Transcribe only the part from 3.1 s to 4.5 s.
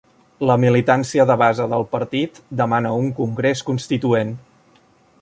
congrés constituent